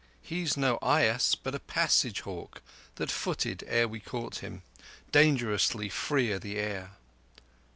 He's 0.23 0.57
no 0.57 0.79
eyass 0.81 1.35
But 1.35 1.53
a 1.53 1.59
passage 1.59 2.21
hawk 2.21 2.63
that 2.95 3.11
footed 3.11 3.63
ere 3.67 3.87
we 3.87 3.99
caught 3.99 4.37
him, 4.39 4.63
Dangerously 5.11 5.89
free 5.89 6.33
o' 6.33 6.39
the 6.39 6.57
air. 6.57 6.93